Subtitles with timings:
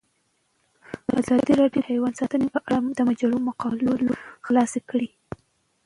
[1.19, 3.89] ازادي راډیو د حیوان ساتنه په اړه د مجلو مقالو
[4.45, 5.09] خلاصه کړې.